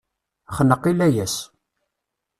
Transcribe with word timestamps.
Xneq 0.55 0.83
i 0.91 0.93
layas. 0.97 1.35